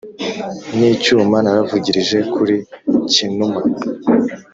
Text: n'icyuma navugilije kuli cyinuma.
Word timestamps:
n'icyuma 0.77 1.37
navugilije 1.45 2.17
kuli 2.33 2.55
cyinuma. 3.11 3.59